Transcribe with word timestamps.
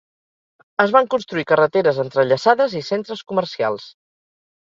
Es 0.85 0.93
van 0.95 1.09
construir 1.13 1.43
carreteres 1.51 1.99
entrellaçades 2.05 2.75
i 2.79 2.83
centres 2.89 3.23
comercials. 3.33 3.87